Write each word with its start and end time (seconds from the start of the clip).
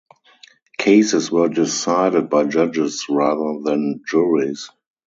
Cases 0.79 1.29
were 1.31 1.47
decided 1.47 2.27
by 2.27 2.45
judges 2.45 3.05
rather 3.07 3.59
than 3.63 4.01
juries. 4.07 4.71